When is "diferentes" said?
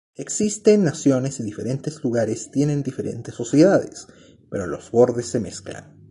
1.43-2.03, 2.81-3.35